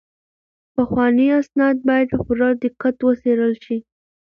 [0.75, 3.77] پخواني اسناد باید په پوره دقت وڅیړل شي.